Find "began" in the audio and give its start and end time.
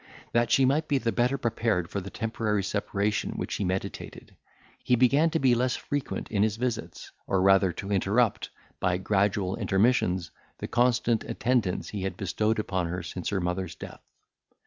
4.95-5.29